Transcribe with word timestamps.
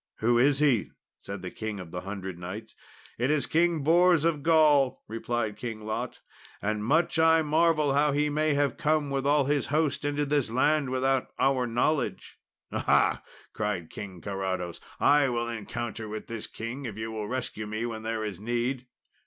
"Who 0.17 0.39
is 0.39 0.57
he?" 0.57 0.89
said 1.19 1.43
the 1.43 1.51
King 1.51 1.79
of 1.79 1.91
the 1.91 2.01
Hundred 2.01 2.39
Knights. 2.39 2.73
"It 3.19 3.29
is 3.29 3.45
King 3.45 3.83
Bors 3.83 4.25
of 4.25 4.41
Gaul," 4.41 5.03
replied 5.07 5.57
King 5.57 5.85
Lot, 5.85 6.21
"and 6.59 6.83
much 6.83 7.19
I 7.19 7.43
marvel 7.43 7.93
how 7.93 8.11
he 8.11 8.27
may 8.27 8.55
have 8.55 8.77
come 8.77 9.11
with 9.11 9.27
all 9.27 9.45
his 9.45 9.67
host 9.67 10.03
into 10.03 10.25
this 10.25 10.49
land 10.49 10.89
without 10.89 11.27
our 11.37 11.67
knowledge." 11.67 12.39
"Aha!" 12.71 13.21
cried 13.53 13.91
King 13.91 14.21
Carados, 14.21 14.79
"I 14.99 15.29
will 15.29 15.47
encounter 15.47 16.09
with 16.09 16.25
this 16.25 16.47
king 16.47 16.85
if 16.85 16.97
ye 16.97 17.05
will 17.05 17.27
rescue 17.27 17.67
me 17.67 17.85
when 17.85 18.01
there 18.01 18.23
is 18.23 18.39
need." 18.39 18.87